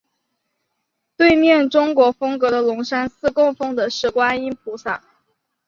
[1.15, 5.03] 对面中国风格的龙山寺供奉的是观音菩萨。